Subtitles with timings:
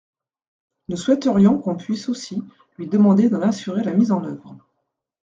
[0.87, 2.41] Nous souhaiterions qu’on puisse aussi
[2.79, 4.55] lui demander d’en assurer la mise en œuvre.